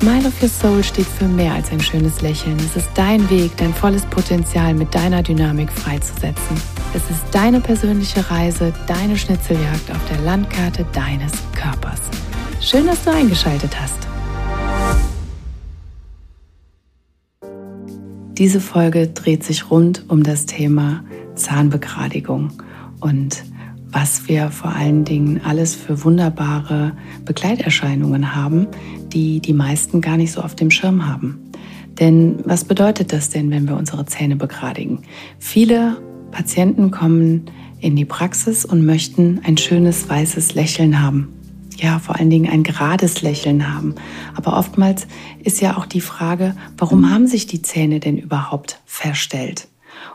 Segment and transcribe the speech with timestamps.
[0.00, 2.56] Smile of Your Soul steht für mehr als ein schönes Lächeln.
[2.60, 6.56] Es ist dein Weg, dein volles Potenzial mit deiner Dynamik freizusetzen.
[6.94, 12.00] Es ist deine persönliche Reise, deine Schnitzeljagd auf der Landkarte deines Körpers.
[12.60, 13.96] Schön, dass du eingeschaltet hast.
[18.34, 21.02] Diese Folge dreht sich rund um das Thema
[21.34, 22.52] Zahnbegradigung
[23.00, 23.42] und
[23.90, 26.92] was wir vor allen Dingen alles für wunderbare
[27.24, 28.66] Begleiterscheinungen haben,
[29.12, 31.50] die die meisten gar nicht so auf dem Schirm haben.
[31.98, 35.02] Denn was bedeutet das denn, wenn wir unsere Zähne begradigen?
[35.38, 37.46] Viele Patienten kommen
[37.80, 41.32] in die Praxis und möchten ein schönes weißes Lächeln haben.
[41.76, 43.94] Ja, vor allen Dingen ein gerades Lächeln haben.
[44.34, 45.06] Aber oftmals
[45.42, 49.68] ist ja auch die Frage, warum haben sich die Zähne denn überhaupt verstellt?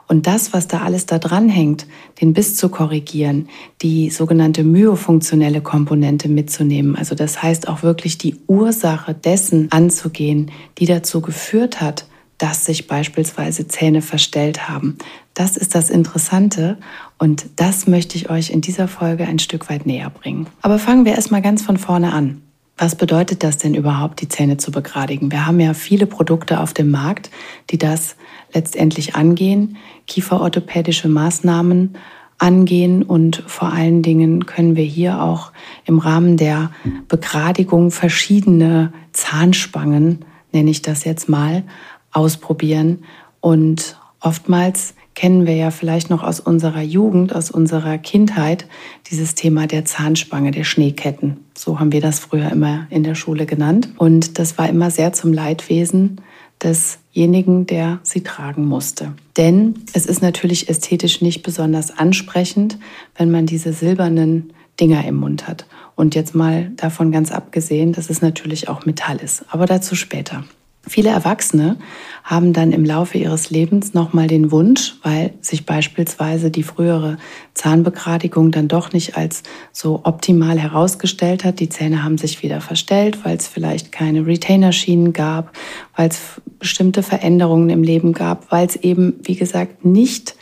[0.07, 1.87] Und das, was da alles da dran hängt,
[2.21, 3.49] den Biss zu korrigieren,
[3.81, 10.85] die sogenannte myofunktionelle Komponente mitzunehmen, also das heißt auch wirklich die Ursache dessen anzugehen, die
[10.85, 12.05] dazu geführt hat,
[12.37, 14.97] dass sich beispielsweise Zähne verstellt haben.
[15.33, 16.77] Das ist das Interessante
[17.17, 20.47] und das möchte ich euch in dieser Folge ein Stück weit näher bringen.
[20.61, 22.42] Aber fangen wir erstmal ganz von vorne an.
[22.77, 25.31] Was bedeutet das denn überhaupt, die Zähne zu begradigen?
[25.31, 27.29] Wir haben ja viele Produkte auf dem Markt,
[27.69, 28.15] die das
[28.51, 31.95] letztendlich angehen, kieferorthopädische Maßnahmen
[32.39, 35.51] angehen und vor allen Dingen können wir hier auch
[35.85, 36.71] im Rahmen der
[37.07, 41.63] Begradigung verschiedene Zahnspangen, nenne ich das jetzt mal,
[42.11, 43.05] ausprobieren
[43.39, 48.67] und oftmals kennen wir ja vielleicht noch aus unserer Jugend, aus unserer Kindheit,
[49.09, 51.37] dieses Thema der Zahnspange, der Schneeketten.
[51.57, 53.89] So haben wir das früher immer in der Schule genannt.
[53.97, 56.21] Und das war immer sehr zum Leidwesen
[56.63, 59.13] desjenigen, der sie tragen musste.
[59.37, 62.77] Denn es ist natürlich ästhetisch nicht besonders ansprechend,
[63.17, 65.65] wenn man diese silbernen Dinger im Mund hat.
[65.95, 69.45] Und jetzt mal davon ganz abgesehen, dass es natürlich auch Metall ist.
[69.49, 70.43] Aber dazu später.
[70.85, 71.77] Viele Erwachsene
[72.25, 77.17] haben dann im Laufe ihres Lebens nochmal den Wunsch, weil sich beispielsweise die frühere
[77.53, 81.61] Zahnbegradigung dann doch nicht als so optimal herausgestellt hat.
[81.61, 85.55] Die Zähne haben sich wieder verstellt, weil es vielleicht keine Retainer-Schienen gab,
[85.95, 90.35] weil es bestimmte Veränderungen im Leben gab, weil es eben, wie gesagt, nicht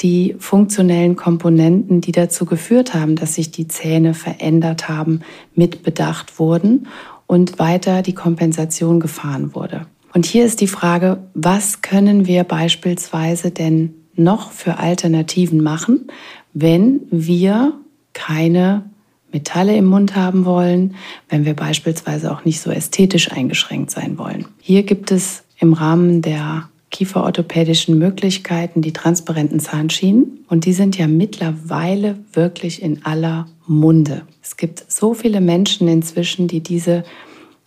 [0.00, 5.20] die funktionellen Komponenten, die dazu geführt haben, dass sich die Zähne verändert haben,
[5.54, 6.88] mit bedacht wurden
[7.32, 9.86] und weiter die Kompensation gefahren wurde.
[10.12, 16.08] Und hier ist die Frage, was können wir beispielsweise denn noch für Alternativen machen,
[16.52, 17.72] wenn wir
[18.12, 18.84] keine
[19.32, 20.94] Metalle im Mund haben wollen,
[21.30, 24.44] wenn wir beispielsweise auch nicht so ästhetisch eingeschränkt sein wollen.
[24.60, 31.08] Hier gibt es im Rahmen der kieferorthopädischen Möglichkeiten die transparenten Zahnschienen und die sind ja
[31.08, 34.22] mittlerweile wirklich in aller Munde.
[34.42, 37.02] Es gibt so viele Menschen inzwischen, die diese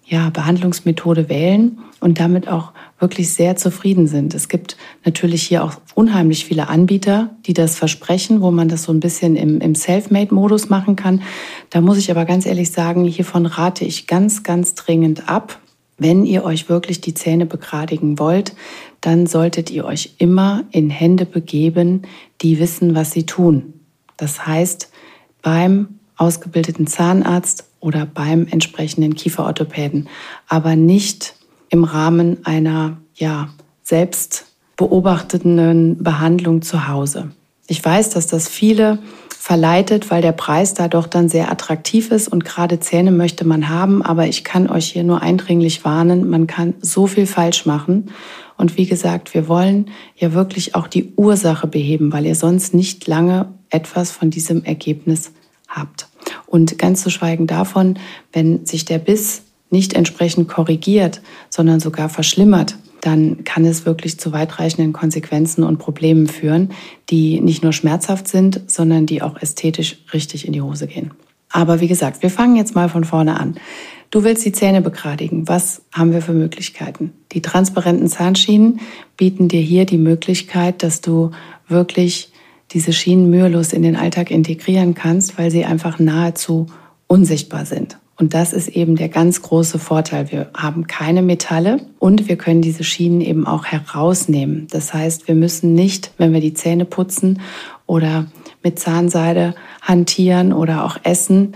[0.08, 4.36] ja, Behandlungsmethode wählen und damit auch wirklich sehr zufrieden sind.
[4.36, 8.94] Es gibt natürlich hier auch unheimlich viele Anbieter, die das versprechen, wo man das so
[8.94, 11.24] ein bisschen im, im Self-Made-Modus machen kann.
[11.72, 15.60] Da muss ich aber ganz ehrlich sagen, hiervon rate ich ganz, ganz dringend ab.
[15.98, 18.54] Wenn ihr euch wirklich die Zähne begradigen wollt,
[19.06, 22.02] dann solltet ihr euch immer in Hände begeben,
[22.42, 23.74] die wissen, was sie tun.
[24.18, 24.90] Das heißt,
[25.44, 30.10] beim ausgebildeten Zahnarzt oder beim entsprechenden Kieferorthopäden,
[30.48, 31.36] aber nicht
[31.70, 33.50] im Rahmen einer ja,
[33.84, 37.30] selbst beobachteten Behandlung zu Hause.
[37.68, 38.98] Ich weiß, dass das viele
[39.46, 43.70] verleitet, weil der Preis da doch dann sehr attraktiv ist und gerade Zähne möchte man
[43.70, 48.10] haben, aber ich kann euch hier nur eindringlich warnen, man kann so viel falsch machen.
[48.58, 53.06] Und wie gesagt, wir wollen ja wirklich auch die Ursache beheben, weil ihr sonst nicht
[53.06, 55.32] lange etwas von diesem Ergebnis
[55.68, 56.08] habt.
[56.48, 58.00] Und ganz zu schweigen davon,
[58.34, 61.22] wenn sich der Biss nicht entsprechend korrigiert,
[61.52, 66.70] sondern sogar verschlimmert, dann kann es wirklich zu weitreichenden Konsequenzen und Problemen führen,
[67.10, 71.12] die nicht nur schmerzhaft sind, sondern die auch ästhetisch richtig in die Hose gehen.
[71.52, 73.56] Aber wie gesagt, wir fangen jetzt mal von vorne an.
[74.12, 75.48] Du willst die Zähne begradigen.
[75.48, 77.14] Was haben wir für Möglichkeiten?
[77.32, 78.80] Die transparenten Zahnschienen
[79.18, 81.32] bieten dir hier die Möglichkeit, dass du
[81.68, 82.32] wirklich
[82.72, 86.68] diese Schienen mühelos in den Alltag integrieren kannst, weil sie einfach nahezu
[87.08, 87.98] unsichtbar sind.
[88.18, 90.32] Und das ist eben der ganz große Vorteil.
[90.32, 94.68] Wir haben keine Metalle und wir können diese Schienen eben auch herausnehmen.
[94.72, 97.42] Das heißt, wir müssen nicht, wenn wir die Zähne putzen
[97.86, 98.28] oder
[98.64, 101.56] mit Zahnseide hantieren oder auch essen,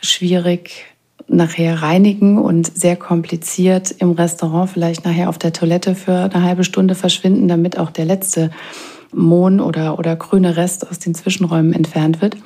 [0.00, 0.86] schwierig
[1.28, 6.64] nachher reinigen und sehr kompliziert im Restaurant vielleicht nachher auf der Toilette für eine halbe
[6.64, 8.50] Stunde verschwinden, damit auch der letzte
[9.12, 12.38] Mohn oder, oder grüne Rest aus den Zwischenräumen entfernt wird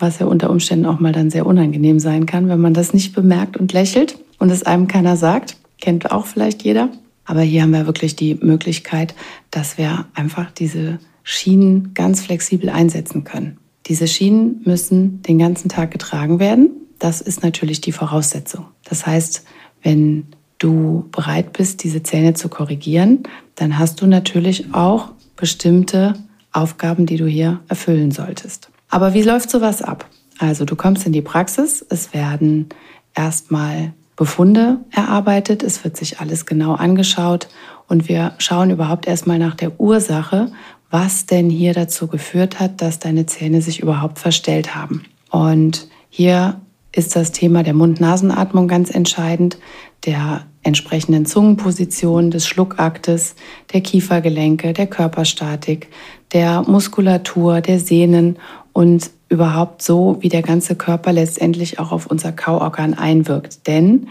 [0.00, 3.14] was ja unter Umständen auch mal dann sehr unangenehm sein kann, wenn man das nicht
[3.14, 5.56] bemerkt und lächelt und es einem keiner sagt.
[5.80, 6.88] Kennt auch vielleicht jeder.
[7.24, 9.14] Aber hier haben wir wirklich die Möglichkeit,
[9.50, 13.58] dass wir einfach diese Schienen ganz flexibel einsetzen können.
[13.86, 16.70] Diese Schienen müssen den ganzen Tag getragen werden.
[16.98, 18.66] Das ist natürlich die Voraussetzung.
[18.84, 19.44] Das heißt,
[19.82, 20.26] wenn
[20.58, 23.24] du bereit bist, diese Zähne zu korrigieren,
[23.56, 26.14] dann hast du natürlich auch bestimmte
[26.52, 28.70] Aufgaben, die du hier erfüllen solltest.
[28.96, 30.08] Aber wie läuft sowas ab?
[30.38, 32.70] Also du kommst in die Praxis, es werden
[33.14, 37.48] erstmal Befunde erarbeitet, es wird sich alles genau angeschaut
[37.88, 40.50] und wir schauen überhaupt erstmal nach der Ursache,
[40.90, 45.04] was denn hier dazu geführt hat, dass deine Zähne sich überhaupt verstellt haben.
[45.30, 46.58] Und hier
[46.90, 49.58] ist das Thema der Mund-Nasen-Atmung ganz entscheidend,
[50.06, 53.34] der entsprechenden Zungenposition, des Schluckaktes,
[53.74, 55.88] der Kiefergelenke, der Körperstatik,
[56.32, 58.38] der Muskulatur, der Sehnen
[58.76, 63.66] und überhaupt so, wie der ganze Körper letztendlich auch auf unser Kauorgan einwirkt.
[63.66, 64.08] Denn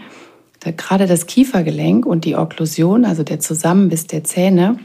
[0.60, 4.80] gerade das Kiefergelenk und die Okklusion, also der Zusammenbiss der Zähne,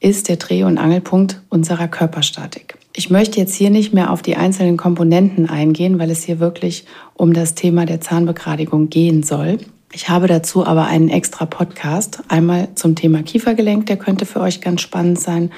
[0.00, 2.78] ist der Dreh- und Angelpunkt unserer Körperstatik.
[2.94, 6.86] Ich möchte jetzt hier nicht mehr auf die einzelnen Komponenten eingehen, weil es hier wirklich
[7.12, 9.58] um das Thema der Zahnbegradigung gehen soll.
[9.92, 14.62] Ich habe dazu aber einen extra Podcast, einmal zum Thema Kiefergelenk, der könnte für euch
[14.62, 15.50] ganz spannend sein,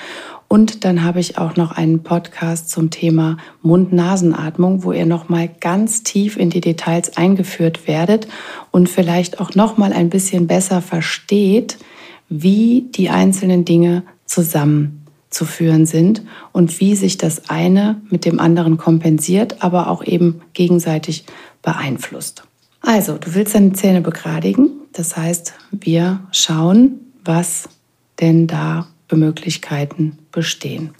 [0.48, 6.02] und dann habe ich auch noch einen Podcast zum Thema Mund-Nasen-Atmung, wo ihr nochmal ganz
[6.02, 8.28] tief in die Details eingeführt werdet
[8.70, 11.76] und vielleicht auch nochmal ein bisschen besser versteht,
[12.30, 16.22] wie die einzelnen Dinge zusammenzuführen sind
[16.52, 21.26] und wie sich das eine mit dem anderen kompensiert, aber auch eben gegenseitig
[21.60, 22.44] beeinflusst.
[22.80, 24.70] Also, du willst deine Zähne begradigen.
[24.94, 27.68] Das heißt, wir schauen, was
[28.20, 30.90] denn da für Möglichkeiten bestehen.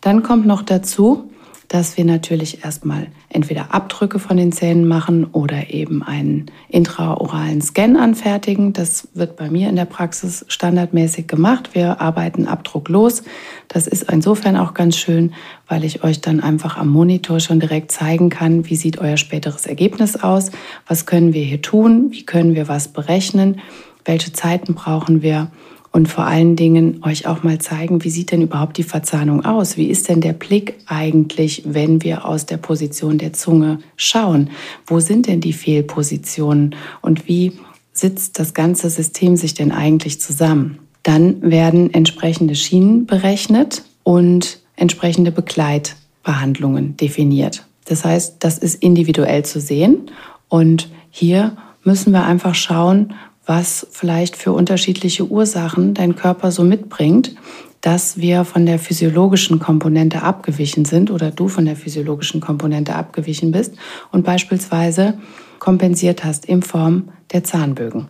[0.00, 1.30] Dann kommt noch dazu,
[1.68, 7.96] dass wir natürlich erstmal entweder Abdrücke von den Zähnen machen oder eben einen intraoralen Scan
[7.96, 8.72] anfertigen.
[8.72, 11.74] Das wird bei mir in der Praxis standardmäßig gemacht.
[11.74, 13.22] Wir arbeiten abdrucklos.
[13.68, 15.34] Das ist insofern auch ganz schön,
[15.68, 19.66] weil ich euch dann einfach am Monitor schon direkt zeigen kann, wie sieht euer späteres
[19.66, 20.52] Ergebnis aus,
[20.86, 23.60] was können wir hier tun, wie können wir was berechnen,
[24.06, 25.50] welche Zeiten brauchen wir
[25.96, 29.78] und vor allen Dingen euch auch mal zeigen, wie sieht denn überhaupt die Verzahnung aus?
[29.78, 34.50] Wie ist denn der Blick eigentlich, wenn wir aus der Position der Zunge schauen?
[34.86, 37.52] Wo sind denn die Fehlpositionen und wie
[37.94, 40.80] sitzt das ganze System sich denn eigentlich zusammen?
[41.02, 47.64] Dann werden entsprechende Schienen berechnet und entsprechende Begleitbehandlungen definiert.
[47.86, 50.10] Das heißt, das ist individuell zu sehen
[50.50, 53.14] und hier müssen wir einfach schauen,
[53.46, 57.34] was vielleicht für unterschiedliche Ursachen dein Körper so mitbringt,
[57.80, 63.52] dass wir von der physiologischen Komponente abgewichen sind oder du von der physiologischen Komponente abgewichen
[63.52, 63.74] bist
[64.10, 65.14] und beispielsweise
[65.60, 68.08] kompensiert hast in Form der Zahnbögen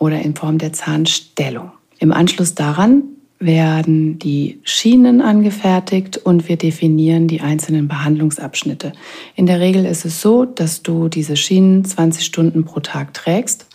[0.00, 1.70] oder in Form der Zahnstellung.
[2.00, 3.04] Im Anschluss daran
[3.38, 8.92] werden die Schienen angefertigt und wir definieren die einzelnen Behandlungsabschnitte.
[9.34, 13.66] In der Regel ist es so, dass du diese Schienen 20 Stunden pro Tag trägst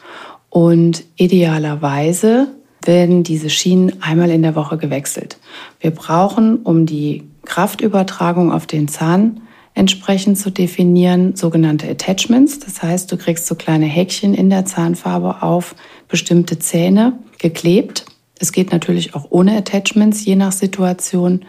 [0.57, 2.47] und idealerweise
[2.83, 5.37] werden diese Schienen einmal in der Woche gewechselt.
[5.79, 9.41] Wir brauchen, um die Kraftübertragung auf den Zahn
[9.75, 12.57] entsprechend zu definieren, sogenannte Attachments.
[12.57, 15.75] Das heißt, du kriegst so kleine Häkchen in der Zahnfarbe auf
[16.07, 18.05] bestimmte Zähne geklebt.
[18.39, 21.45] Es geht natürlich auch ohne Attachments, je nach Situation,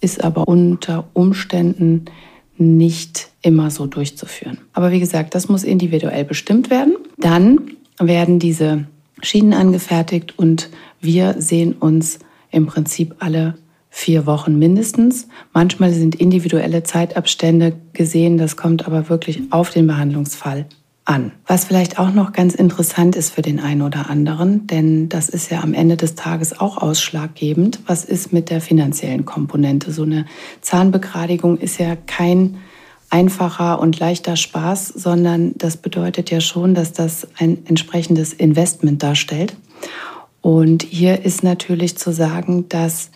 [0.00, 2.04] ist aber unter Umständen
[2.58, 4.58] nicht immer so durchzuführen.
[4.72, 6.94] Aber wie gesagt, das muss individuell bestimmt werden.
[7.18, 7.58] Dann
[7.98, 8.86] werden diese
[9.22, 10.70] Schienen angefertigt und
[11.00, 12.18] wir sehen uns
[12.50, 13.54] im Prinzip alle
[13.88, 15.28] vier Wochen mindestens.
[15.52, 20.66] Manchmal sind individuelle Zeitabstände gesehen, das kommt aber wirklich auf den Behandlungsfall
[21.04, 21.32] an.
[21.46, 25.50] Was vielleicht auch noch ganz interessant ist für den einen oder anderen, denn das ist
[25.50, 27.80] ja am Ende des Tages auch ausschlaggebend.
[27.86, 29.92] Was ist mit der finanziellen Komponente?
[29.92, 30.26] So eine
[30.60, 32.58] Zahnbegradigung ist ja kein
[33.12, 39.54] einfacher und leichter Spaß, sondern das bedeutet ja schon, dass das ein entsprechendes Investment darstellt.
[40.40, 43.10] Und hier ist natürlich zu sagen, dass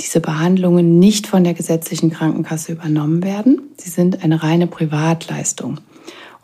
[0.00, 3.60] diese Behandlungen nicht von der gesetzlichen Krankenkasse übernommen werden.
[3.76, 5.80] Sie sind eine reine Privatleistung.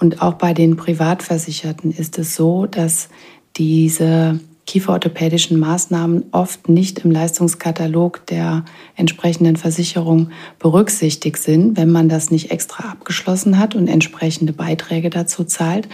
[0.01, 3.09] Und auch bei den Privatversicherten ist es so, dass
[3.57, 8.65] diese kieferorthopädischen Maßnahmen oft nicht im Leistungskatalog der
[8.97, 15.45] entsprechenden Versicherung berücksichtigt sind, wenn man das nicht extra abgeschlossen hat und entsprechende Beiträge dazu
[15.45, 15.89] zahlt,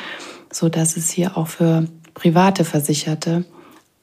[0.50, 3.44] so dass es hier auch für private Versicherte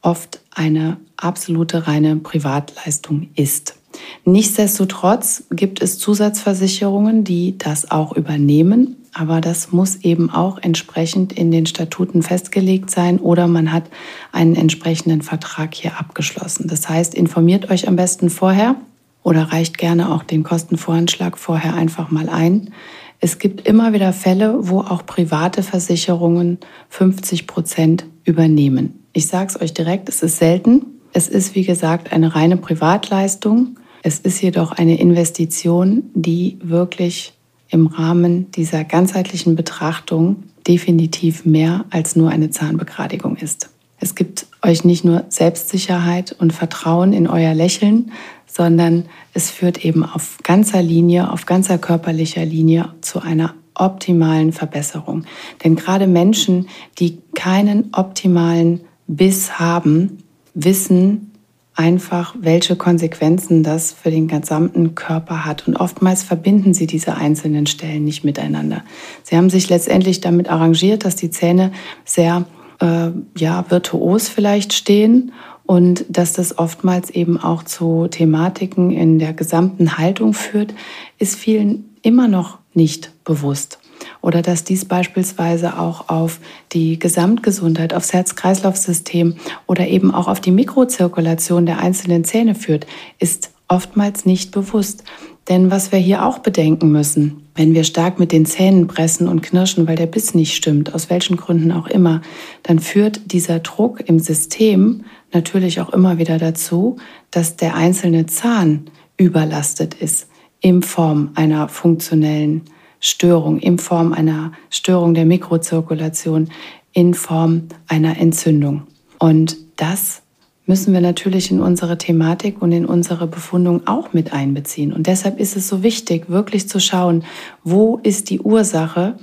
[0.01, 3.75] oft eine absolute reine Privatleistung ist.
[4.23, 11.51] Nichtsdestotrotz gibt es Zusatzversicherungen, die das auch übernehmen, aber das muss eben auch entsprechend in
[11.51, 13.83] den Statuten festgelegt sein oder man hat
[14.31, 16.67] einen entsprechenden Vertrag hier abgeschlossen.
[16.67, 18.75] Das heißt, informiert euch am besten vorher
[19.23, 22.73] oder reicht gerne auch den Kostenvoranschlag vorher einfach mal ein.
[23.19, 26.57] Es gibt immer wieder Fälle, wo auch private Versicherungen
[26.89, 29.03] 50 Prozent übernehmen.
[29.11, 30.85] Ich sage es euch direkt, es ist selten.
[31.11, 33.75] Es ist, wie gesagt, eine reine Privatleistung.
[34.03, 37.33] Es ist jedoch eine Investition, die wirklich
[37.69, 43.69] im Rahmen dieser ganzheitlichen Betrachtung definitiv mehr als nur eine Zahnbegradigung ist.
[43.99, 48.11] Es gibt euch nicht nur Selbstsicherheit und Vertrauen in euer Lächeln,
[48.45, 55.25] sondern es führt eben auf ganzer Linie, auf ganzer körperlicher Linie zu einer optimalen Verbesserung.
[55.63, 60.23] Denn gerade Menschen, die keinen optimalen Biss haben,
[60.53, 61.31] wissen
[61.79, 65.65] einfach, welche Konsequenzen das für den gesamten Körper hat.
[65.65, 68.83] Und oftmals verbinden sie diese einzelnen Stellen nicht miteinander.
[69.24, 71.71] Sie haben sich letztendlich damit arrangiert, dass die Zähne
[72.03, 72.43] sehr
[72.81, 75.31] äh, ja, virtuos vielleicht stehen
[75.65, 80.74] und dass das oftmals eben auch zu Thematiken in der gesamten Haltung führt,
[81.17, 83.78] ist vielen immer noch nicht bewusst.
[84.21, 86.39] Oder dass dies beispielsweise auch auf
[86.73, 89.35] die Gesamtgesundheit, aufs Herz-Kreislauf-System
[89.65, 92.85] oder eben auch auf die Mikrozirkulation der einzelnen Zähne führt,
[93.19, 95.03] ist oftmals nicht bewusst.
[95.47, 99.41] Denn was wir hier auch bedenken müssen, wenn wir stark mit den Zähnen pressen und
[99.41, 102.21] knirschen, weil der Biss nicht stimmt, aus welchen Gründen auch immer,
[102.63, 106.97] dann führt dieser Druck im System natürlich auch immer wieder dazu,
[107.31, 110.27] dass der einzelne Zahn überlastet ist
[110.61, 112.61] in Form einer funktionellen
[112.99, 116.49] Störung, in Form einer Störung der Mikrozirkulation,
[116.91, 118.83] in Form einer Entzündung.
[119.19, 120.21] Und das
[120.65, 124.93] müssen wir natürlich in unsere Thematik und in unsere Befundung auch mit einbeziehen.
[124.93, 127.23] Und deshalb ist es so wichtig, wirklich zu schauen,
[127.63, 129.15] wo ist die Ursache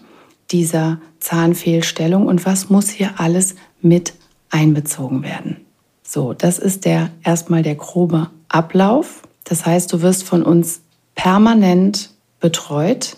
[0.50, 4.14] dieser Zahnfehlstellung und was muss hier alles mit
[4.50, 5.58] einbezogen werden.
[6.02, 9.22] So, das ist der erstmal der grobe Ablauf.
[9.44, 10.82] Das heißt, du wirst von uns
[11.14, 13.16] permanent betreut.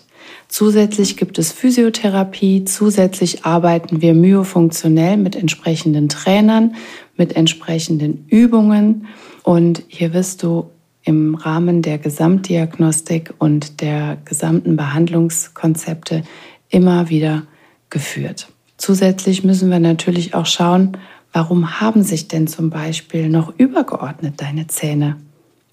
[0.49, 6.75] Zusätzlich gibt es Physiotherapie, zusätzlich arbeiten wir myofunktionell mit entsprechenden Trainern,
[7.15, 9.07] mit entsprechenden Übungen
[9.43, 10.69] und hier wirst du
[11.03, 16.23] im Rahmen der Gesamtdiagnostik und der gesamten Behandlungskonzepte
[16.69, 17.43] immer wieder
[17.89, 18.49] geführt.
[18.77, 20.97] Zusätzlich müssen wir natürlich auch schauen,
[21.31, 25.17] Warum haben sich denn zum Beispiel noch übergeordnet deine Zähne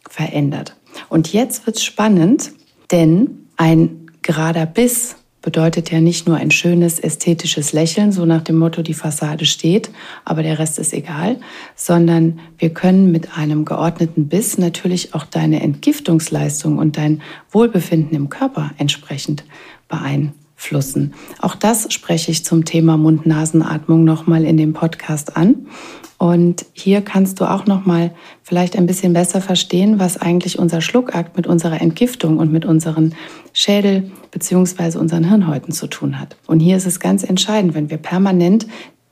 [0.09, 0.77] verändert?
[1.09, 2.53] Und jetzt wird's spannend,
[2.91, 8.59] denn ein gerader Biss bedeutet ja nicht nur ein schönes ästhetisches Lächeln, so nach dem
[8.59, 9.91] Motto, die Fassade steht,
[10.25, 11.39] aber der Rest ist egal,
[11.77, 18.29] sondern wir können mit einem geordneten Biss natürlich auch deine Entgiftungsleistung und dein Wohlbefinden im
[18.29, 19.45] Körper entsprechend
[19.89, 21.13] beeinflussen Flussen.
[21.41, 25.67] Auch das spreche ich zum Thema Mund-Nasen-Atmung nochmal in dem Podcast an.
[26.19, 31.37] Und hier kannst du auch nochmal vielleicht ein bisschen besser verstehen, was eigentlich unser Schluckakt
[31.37, 33.15] mit unserer Entgiftung und mit unseren
[33.53, 34.99] Schädel bzw.
[34.99, 36.37] unseren Hirnhäuten zu tun hat.
[36.47, 38.67] Und hier ist es ganz entscheidend, wenn wir permanent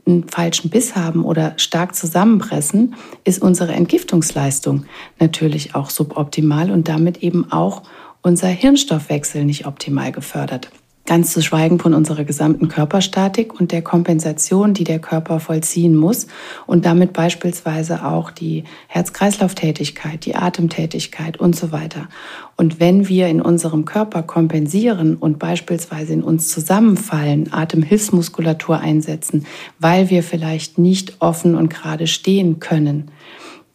[0.06, 2.94] einen falschen Biss haben oder stark zusammenpressen,
[3.25, 4.84] ist unsere Entgiftungsleistung
[5.18, 7.82] natürlich auch suboptimal und damit eben auch
[8.23, 10.70] unser Hirnstoffwechsel nicht optimal gefördert.
[11.06, 16.28] Ganz zu schweigen von unserer gesamten Körperstatik und der Kompensation, die der Körper vollziehen muss
[16.66, 22.08] und damit beispielsweise auch die Herz-Kreislauf-Tätigkeit, die Atemtätigkeit und so weiter.
[22.56, 29.44] Und wenn wir in unserem Körper kompensieren und beispielsweise in uns zusammenfallen, Atemhilfsmuskulatur einsetzen,
[29.78, 33.11] weil wir vielleicht nicht offen und gerade stehen können,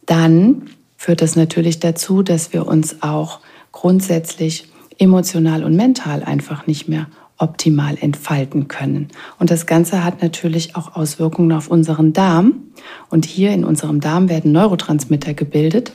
[0.04, 0.62] dann
[0.96, 3.38] führt das natürlich dazu, dass wir uns auch
[3.70, 4.66] grundsätzlich
[4.98, 7.06] emotional und mental einfach nicht mehr
[7.40, 9.08] optimal entfalten können.
[9.38, 12.62] Und das Ganze hat natürlich auch Auswirkungen auf unseren Darm.
[13.08, 15.92] Und hier in unserem Darm werden Neurotransmitter gebildet,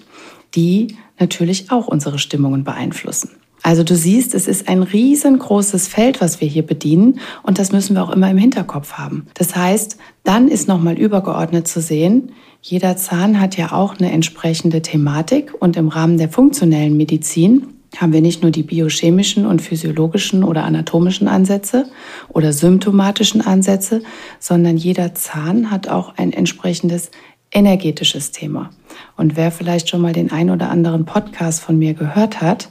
[0.55, 3.31] die natürlich auch unsere Stimmungen beeinflussen.
[3.61, 7.95] Also du siehst, es ist ein riesengroßes Feld, was wir hier bedienen und das müssen
[7.95, 9.25] wir auch immer im Hinterkopf haben.
[9.33, 14.81] Das heißt, dann ist nochmal übergeordnet zu sehen, jeder Zahn hat ja auch eine entsprechende
[14.81, 20.43] Thematik und im Rahmen der funktionellen Medizin haben wir nicht nur die biochemischen und physiologischen
[20.43, 21.87] oder anatomischen Ansätze
[22.29, 24.01] oder symptomatischen Ansätze,
[24.39, 27.11] sondern jeder Zahn hat auch ein entsprechendes
[27.51, 28.69] energetisches Thema.
[29.15, 32.69] Und wer vielleicht schon mal den ein oder anderen Podcast von mir gehört hat,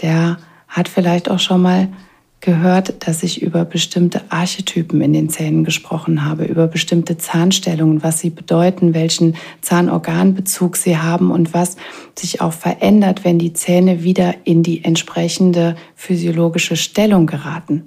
[0.00, 0.38] der
[0.68, 1.88] hat vielleicht auch schon mal
[2.42, 8.18] gehört, dass ich über bestimmte Archetypen in den Zähnen gesprochen habe, über bestimmte Zahnstellungen, was
[8.18, 11.76] sie bedeuten, welchen Zahnorganbezug sie haben und was
[12.18, 17.84] sich auch verändert, wenn die Zähne wieder in die entsprechende physiologische Stellung geraten.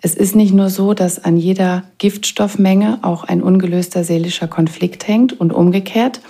[0.00, 5.40] Es ist nicht nur so, dass an jeder Giftstoffmenge auch ein ungelöster seelischer Konflikt hängt
[5.40, 6.20] und umgekehrt.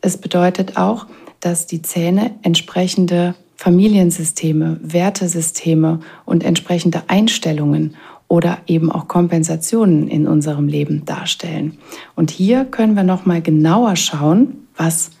[0.00, 1.06] Es bedeutet auch,
[1.38, 7.94] dass die Zähne entsprechende Familiensysteme, Wertesysteme und entsprechende Einstellungen
[8.26, 11.78] oder eben auch Kompensationen in unserem Leben darstellen.
[12.16, 15.12] Und hier können wir noch mal genauer schauen, was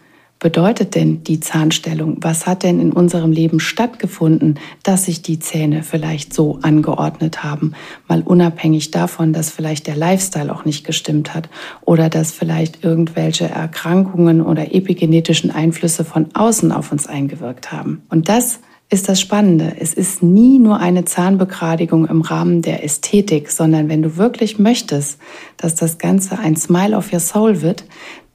[0.42, 2.16] bedeutet denn die Zahnstellung?
[2.20, 7.74] Was hat denn in unserem Leben stattgefunden, dass sich die Zähne vielleicht so angeordnet haben?
[8.08, 11.48] Mal unabhängig davon, dass vielleicht der Lifestyle auch nicht gestimmt hat
[11.82, 18.02] oder dass vielleicht irgendwelche Erkrankungen oder epigenetischen Einflüsse von außen auf uns eingewirkt haben.
[18.10, 18.58] Und das
[18.92, 19.76] ist das Spannende.
[19.78, 25.18] Es ist nie nur eine Zahnbegradigung im Rahmen der Ästhetik, sondern wenn du wirklich möchtest,
[25.56, 27.84] dass das Ganze ein Smile of your Soul wird,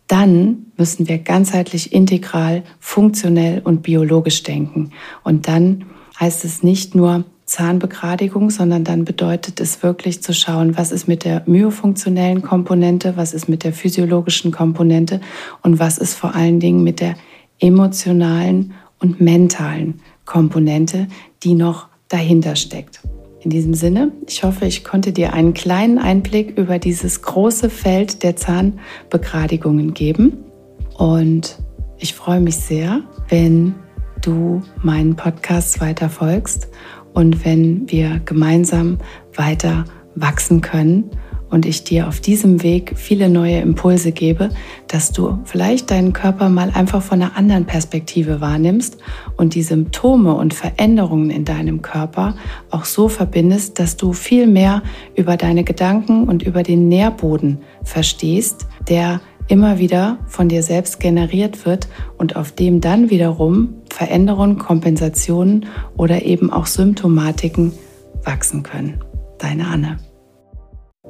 [0.07, 4.91] dann müssen wir ganzheitlich, integral, funktionell und biologisch denken.
[5.23, 5.85] Und dann
[6.19, 11.23] heißt es nicht nur Zahnbegradigung, sondern dann bedeutet es wirklich zu schauen, was ist mit
[11.23, 15.21] der myofunktionellen Komponente, was ist mit der physiologischen Komponente
[15.61, 17.15] und was ist vor allen Dingen mit der
[17.59, 21.07] emotionalen und mentalen Komponente,
[21.43, 23.01] die noch dahinter steckt.
[23.41, 28.23] In diesem Sinne, ich hoffe, ich konnte dir einen kleinen Einblick über dieses große Feld
[28.23, 30.43] der Zahnbegradigungen geben.
[30.97, 31.59] Und
[31.99, 33.75] ich freue mich sehr, wenn
[34.21, 36.69] du meinen Podcast weiter folgst
[37.13, 38.97] und wenn wir gemeinsam
[39.35, 41.11] weiter wachsen können
[41.49, 44.49] und ich dir auf diesem Weg viele neue Impulse gebe,
[44.87, 48.97] dass du vielleicht deinen Körper mal einfach von einer anderen Perspektive wahrnimmst
[49.37, 52.35] und die Symptome und Veränderungen in deinem Körper
[52.69, 54.83] auch so verbindest, dass du viel mehr
[55.15, 61.65] über deine Gedanken und über den Nährboden verstehst, der immer wieder von dir selbst generiert
[61.65, 67.71] wird und auf dem dann wiederum Veränderungen, Kompensationen oder eben auch Symptomatiken
[68.23, 69.03] wachsen können.
[69.39, 69.97] Deine Anne.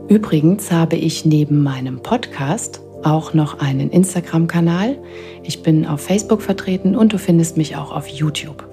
[0.08, 4.98] Übrigens habe ich neben meinem Podcast auch noch einen Instagram-Kanal.
[5.44, 8.68] Ich bin auf Facebook vertreten und du findest mich auch auf YouTube.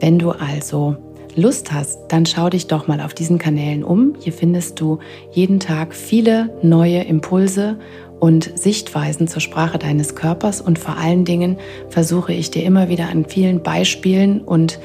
[0.00, 0.96] Wenn du also
[1.36, 4.14] Lust hast, dann schau dich doch mal auf diesen Kanälen um.
[4.20, 4.98] Hier findest du
[5.32, 7.78] jeden Tag viele neue Impulse
[8.18, 11.56] und Sichtweisen zur Sprache deines Körpers und vor allen Dingen
[11.88, 14.78] versuche ich dir immer wieder an vielen Beispielen und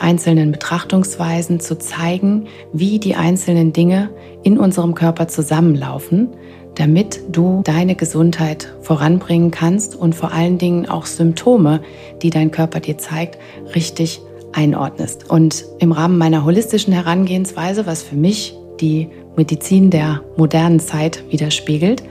[0.00, 4.10] einzelnen Betrachtungsweisen zu zeigen, wie die einzelnen Dinge
[4.42, 6.28] in unserem Körper zusammenlaufen,
[6.74, 11.80] damit du deine Gesundheit voranbringen kannst und vor allen Dingen auch Symptome,
[12.22, 13.38] die dein Körper dir zeigt,
[13.74, 14.20] richtig
[14.52, 15.30] einordnest.
[15.30, 22.02] Und im Rahmen meiner holistischen Herangehensweise, was für mich die Medizin der modernen Zeit widerspiegelt,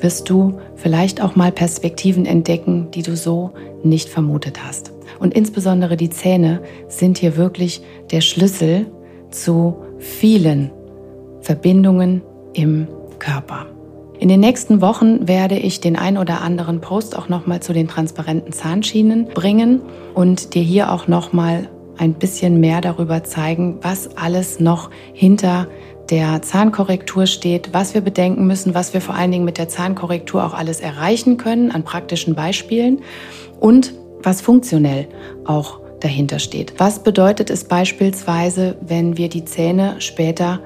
[0.00, 3.50] wirst du vielleicht auch mal Perspektiven entdecken, die du so
[3.82, 4.92] nicht vermutet hast.
[5.18, 8.86] Und insbesondere die Zähne sind hier wirklich der Schlüssel
[9.30, 10.70] zu vielen
[11.40, 12.86] Verbindungen im
[13.18, 13.66] Körper.
[14.20, 17.86] In den nächsten Wochen werde ich den ein oder anderen Post auch nochmal zu den
[17.86, 19.80] transparenten Zahnschienen bringen
[20.14, 25.68] und dir hier auch nochmal ein bisschen mehr darüber zeigen, was alles noch hinter
[26.10, 30.44] der Zahnkorrektur steht, was wir bedenken müssen, was wir vor allen Dingen mit der Zahnkorrektur
[30.44, 33.00] auch alles erreichen können an praktischen Beispielen
[33.60, 35.08] und was funktionell
[35.44, 36.74] auch dahinter steht.
[36.78, 40.60] Was bedeutet es beispielsweise, wenn wir die Zähne später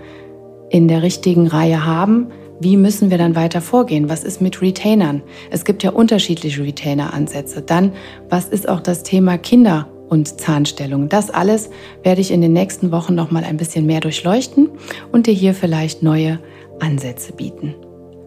[0.71, 2.29] in der richtigen Reihe haben?
[2.61, 4.09] Wie müssen wir dann weiter vorgehen?
[4.09, 5.23] Was ist mit Retainern?
[5.51, 7.63] Es gibt ja unterschiedliche Retainer-Ansätze.
[7.63, 7.93] Dann,
[8.29, 11.09] was ist auch das Thema Kinder und Zahnstellung?
[11.09, 11.71] Das alles
[12.05, 14.69] werde ich in den nächsten Wochen noch mal ein bisschen mehr durchleuchten
[15.11, 16.39] und dir hier vielleicht neue
[16.79, 17.75] Ansätze bieten.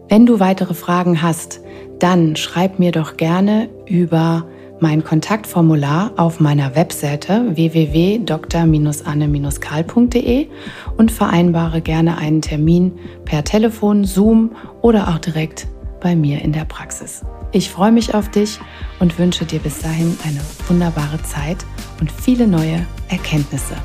[0.08, 1.60] Wenn du weitere Fragen hast,
[1.98, 4.46] dann schreib mir doch gerne über
[4.80, 10.48] mein Kontaktformular auf meiner Webseite www.dr-anne-karl.de
[10.96, 15.66] und vereinbare gerne einen Termin per Telefon, Zoom oder auch direkt
[16.00, 17.22] bei mir in der Praxis.
[17.52, 18.60] Ich freue mich auf dich
[19.00, 21.64] und wünsche dir bis dahin eine wunderbare Zeit
[22.00, 23.76] und viele neue Erkenntnisse.